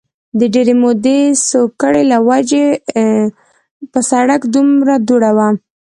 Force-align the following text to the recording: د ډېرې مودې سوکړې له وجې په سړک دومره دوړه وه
د 0.39 0.41
ډېرې 0.53 0.73
مودې 0.81 1.19
سوکړې 1.49 2.03
له 2.11 2.17
وجې 2.29 2.65
په 3.91 3.99
سړک 4.09 4.41
دومره 4.55 4.93
دوړه 5.07 5.31
وه 5.37 5.49